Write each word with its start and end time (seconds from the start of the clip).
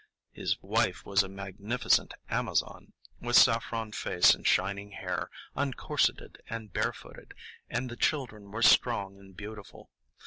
His 0.31 0.57
wife 0.63 1.05
was 1.05 1.21
a 1.21 1.29
magnificent 1.29 2.15
Amazon, 2.27 2.93
with 3.19 3.35
saffron 3.35 3.91
face 3.91 4.33
and 4.33 4.47
shining 4.47 4.93
hair, 4.93 5.29
uncorseted 5.55 6.39
and 6.49 6.73
barefooted, 6.73 7.35
and 7.69 7.87
the 7.87 7.95
children 7.97 8.49
were 8.49 8.63
strong 8.63 9.19
and 9.19 9.37
beautiful. 9.37 9.91